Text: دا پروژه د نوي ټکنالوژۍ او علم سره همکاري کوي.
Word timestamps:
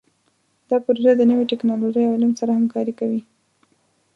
دا 0.69 0.77
پروژه 0.85 1.11
د 1.15 1.21
نوي 1.31 1.45
ټکنالوژۍ 1.51 2.03
او 2.05 2.15
علم 2.17 2.31
سره 2.39 2.51
همکاري 2.59 2.93
کوي. 2.99 3.21